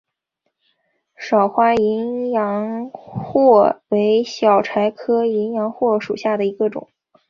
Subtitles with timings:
[1.15, 6.89] 少花淫羊藿为小檗科淫羊藿属下的一个种。